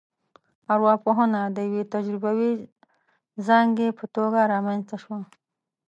ارواپوهنه 0.73 1.41
د 1.55 1.57
یوې 1.67 1.83
تجربوي 1.93 2.51
ځانګې 3.47 3.87
په 3.99 4.05
توګه 4.15 4.39
رامنځته 4.53 4.95
شوه 5.03 5.19